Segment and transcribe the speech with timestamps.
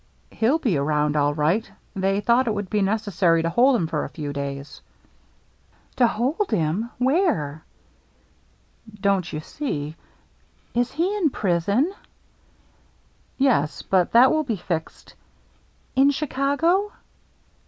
[0.31, 1.71] "He'll be around all right.
[1.95, 4.81] They thought it would be necessary to hold him for a few days.""
[5.97, 7.63] To hold him,— where?""
[9.01, 9.95] Don't you see
[10.73, 11.93] —""Is he in prison?"
[13.37, 15.13] "Yes, but that will be fixed
[15.95, 16.91] —""In Chicago